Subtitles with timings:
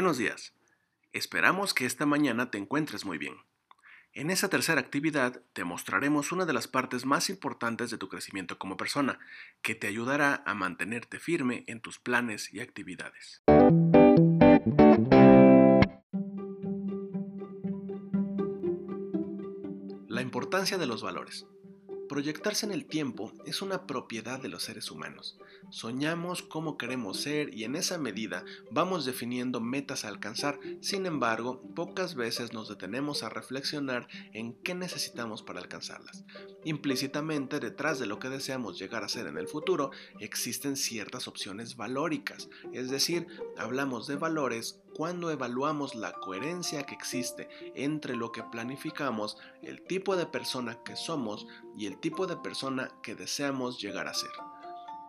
[0.00, 0.54] Buenos días.
[1.12, 3.34] Esperamos que esta mañana te encuentres muy bien.
[4.14, 8.58] En esta tercera actividad te mostraremos una de las partes más importantes de tu crecimiento
[8.58, 9.18] como persona,
[9.60, 13.42] que te ayudará a mantenerte firme en tus planes y actividades.
[20.08, 21.44] La importancia de los valores.
[22.10, 25.38] Proyectarse en el tiempo es una propiedad de los seres humanos.
[25.70, 30.58] Soñamos cómo queremos ser y en esa medida vamos definiendo metas a alcanzar.
[30.80, 36.24] Sin embargo, pocas veces nos detenemos a reflexionar en qué necesitamos para alcanzarlas.
[36.64, 41.76] Implícitamente, detrás de lo que deseamos llegar a ser en el futuro, existen ciertas opciones
[41.76, 42.48] valóricas.
[42.72, 49.38] Es decir, hablamos de valores cuando evaluamos la coherencia que existe entre lo que planificamos,
[49.62, 54.12] el tipo de persona que somos y el tipo de persona que deseamos llegar a
[54.12, 54.28] ser.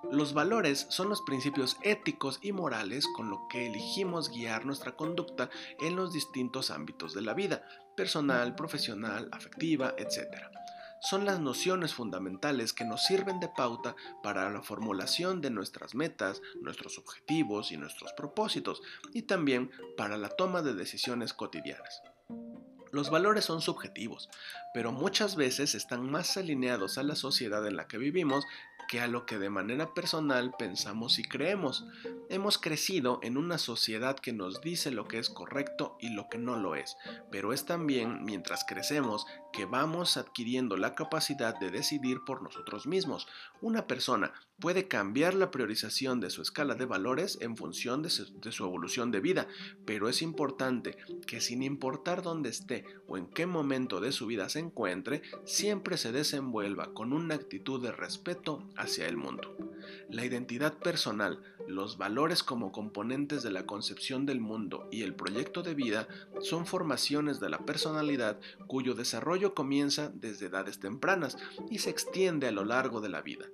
[0.09, 5.49] Los valores son los principios éticos y morales con lo que elegimos guiar nuestra conducta
[5.82, 10.60] en los distintos ámbitos de la vida, personal, profesional, afectiva, etc
[11.02, 16.41] son las nociones fundamentales que nos sirven de pauta para la formulación de nuestras metas,
[16.62, 18.82] nuestros objetivos y nuestros propósitos,
[19.13, 22.02] y también para la toma de decisiones cotidianas.
[22.91, 24.29] Los valores son subjetivos,
[24.74, 28.46] pero muchas veces están más alineados a la sociedad en la que vivimos
[28.92, 31.86] que a lo que de manera personal pensamos y creemos.
[32.28, 36.38] Hemos crecido en una sociedad que nos dice lo que es correcto y lo que
[36.38, 36.98] no lo es,
[37.32, 43.30] pero es también mientras crecemos que vamos adquiriendo la capacidad de decidir por nosotros mismos.
[43.62, 48.64] Una persona puede cambiar la priorización de su escala de valores en función de su,
[48.64, 49.48] evolución de vida,
[49.86, 54.48] pero es importante que sin importar dónde esté o en qué momento de su vida
[54.50, 59.55] se encuentre, siempre se desenvuelva con una actitud de respeto hacia el mundo.
[60.10, 65.63] La identidad personal, los valores como componentes de la concepción del mundo y el proyecto
[65.63, 66.07] de vida
[66.41, 71.38] son formaciones de la personalidad cuyo desarrollo comienza desde edades tempranas
[71.69, 73.45] y se extiende a lo largo de la vida.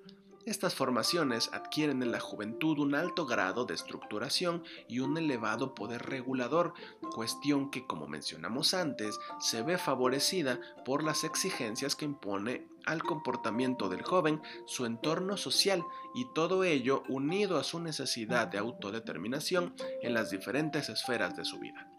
[0.48, 6.04] Estas formaciones adquieren en la juventud un alto grado de estructuración y un elevado poder
[6.04, 6.74] regulador,
[7.14, 13.90] cuestión que, como mencionamos antes, se ve favorecida por las exigencias que impone al comportamiento
[13.90, 15.84] del joven su entorno social
[16.16, 21.60] y todo ello unido a su necesidad de autodeterminación en las diferentes esferas de su
[21.60, 21.92] vida.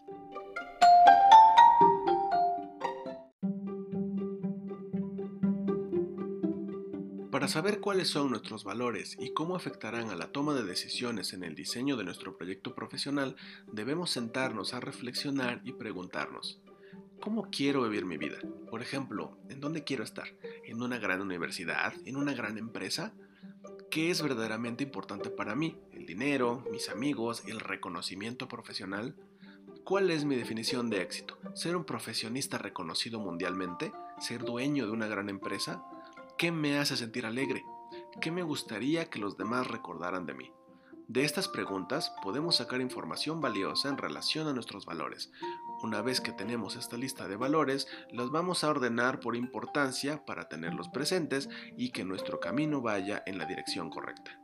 [7.39, 11.45] Para saber cuáles son nuestros valores y cómo afectarán a la toma de decisiones en
[11.45, 13.37] el diseño de nuestro proyecto profesional,
[13.71, 16.59] debemos sentarnos a reflexionar y preguntarnos,
[17.21, 18.39] ¿cómo quiero vivir mi vida?
[18.69, 20.27] Por ejemplo, ¿en dónde quiero estar?
[20.65, 21.93] ¿En una gran universidad?
[22.03, 23.13] ¿En una gran empresa?
[23.89, 25.77] ¿Qué es verdaderamente importante para mí?
[25.93, 26.65] ¿El dinero?
[26.73, 27.43] ¿Mis amigos?
[27.47, 29.15] ¿El reconocimiento profesional?
[29.85, 31.37] ¿Cuál es mi definición de éxito?
[31.55, 33.93] ¿Ser un profesionista reconocido mundialmente?
[34.19, 35.81] ¿Ser dueño de una gran empresa?
[36.39, 37.65] ¿Qué me hace sentir alegre?
[38.21, 40.53] ¿Qué me gustaría que los demás recordaran de mí?
[41.09, 45.33] De estas preguntas podemos sacar información valiosa en relación a nuestros valores.
[45.83, 50.47] Una vez que tenemos esta lista de valores, los vamos a ordenar por importancia para
[50.47, 54.39] tenerlos presentes y que nuestro camino vaya en la dirección correcta.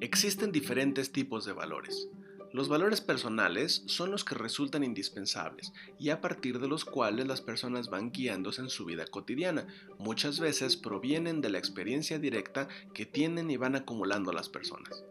[0.00, 2.08] Existen diferentes tipos de valores.
[2.52, 7.40] Los valores personales son los que resultan indispensables y a partir de los cuales las
[7.40, 9.68] personas van guiándose en su vida cotidiana.
[9.98, 15.04] Muchas veces provienen de la experiencia directa que tienen y van acumulando las personas.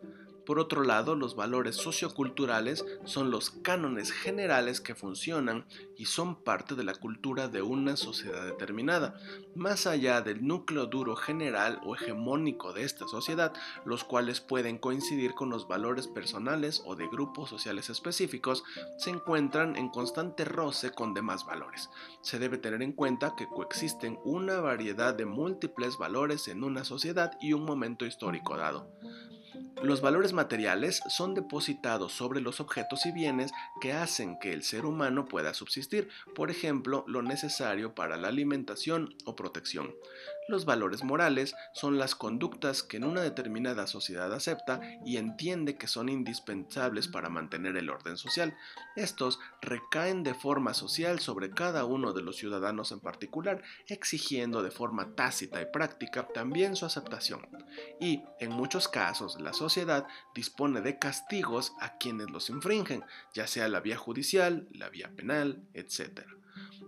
[0.49, 6.73] Por otro lado, los valores socioculturales son los cánones generales que funcionan y son parte
[6.73, 9.13] de la cultura de una sociedad determinada,
[9.53, 13.53] más allá del núcleo duro general o hegemónico de esta sociedad,
[13.85, 18.63] los cuales pueden coincidir con los valores personales o de grupos sociales específicos,
[18.97, 21.91] se encuentran en constante roce con demás valores.
[22.21, 27.37] Se debe tener en cuenta que coexisten una variedad de múltiples valores en una sociedad
[27.39, 28.89] y un momento histórico dado.
[29.81, 34.85] Los valores materiales son depositados sobre los objetos y bienes que hacen que el ser
[34.85, 39.95] humano pueda subsistir, por ejemplo, lo necesario para la alimentación o protección.
[40.49, 45.85] Los valores morales son las conductas que en una determinada sociedad acepta y entiende que
[45.85, 48.57] son indispensables para mantener el orden social.
[48.95, 54.71] Estos recaen de forma social sobre cada uno de los ciudadanos en particular, exigiendo de
[54.71, 57.47] forma tácita y práctica también su aceptación.
[57.99, 63.03] Y, en muchos casos, la sociedad dispone de castigos a quienes los infringen,
[63.35, 66.21] ya sea la vía judicial, la vía penal, etc.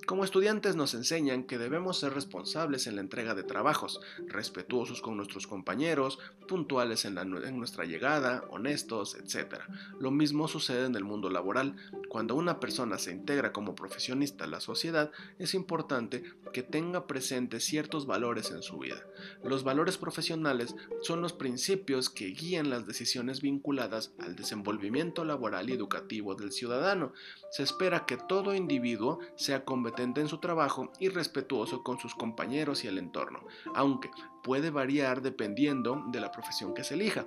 [0.05, 5.15] Como estudiantes nos enseñan que debemos ser responsables en la entrega de trabajos, respetuosos con
[5.15, 9.59] nuestros compañeros, puntuales en, en nuestra llegada, honestos, etc.
[9.99, 11.75] Lo mismo sucede en el mundo laboral.
[12.11, 17.63] Cuando una persona se integra como profesionista a la sociedad, es importante que tenga presentes
[17.63, 19.01] ciertos valores en su vida.
[19.45, 25.73] Los valores profesionales son los principios que guían las decisiones vinculadas al desenvolvimiento laboral y
[25.73, 27.13] educativo del ciudadano.
[27.49, 32.83] Se espera que todo individuo sea competente en su trabajo y respetuoso con sus compañeros
[32.83, 34.11] y el entorno, aunque
[34.43, 37.25] puede variar dependiendo de la profesión que se elija.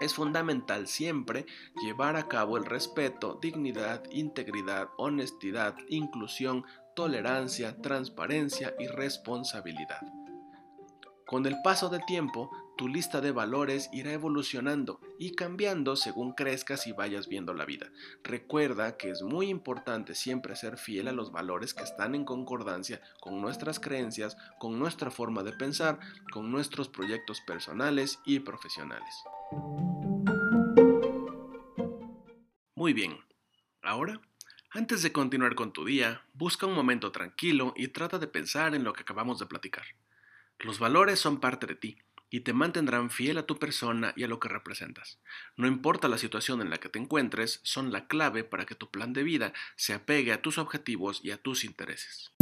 [0.00, 1.44] Es fundamental siempre
[1.82, 6.64] llevar a cabo el respeto, dignidad, integridad, honestidad, inclusión,
[6.96, 10.00] tolerancia, transparencia y responsabilidad.
[11.26, 16.86] Con el paso del tiempo, tu lista de valores irá evolucionando y cambiando según crezcas
[16.86, 17.92] y vayas viendo la vida.
[18.24, 23.00] Recuerda que es muy importante siempre ser fiel a los valores que están en concordancia
[23.20, 26.00] con nuestras creencias, con nuestra forma de pensar,
[26.32, 29.14] con nuestros proyectos personales y profesionales.
[32.74, 33.18] Muy bien,
[33.82, 34.20] ahora,
[34.70, 38.84] antes de continuar con tu día, busca un momento tranquilo y trata de pensar en
[38.84, 39.84] lo que acabamos de platicar.
[40.58, 41.98] Los valores son parte de ti
[42.30, 45.18] y te mantendrán fiel a tu persona y a lo que representas.
[45.56, 48.90] No importa la situación en la que te encuentres, son la clave para que tu
[48.90, 52.32] plan de vida se apegue a tus objetivos y a tus intereses.